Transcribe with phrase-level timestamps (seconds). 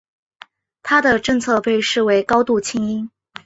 [0.81, 3.11] 他的政策被视为高度亲英。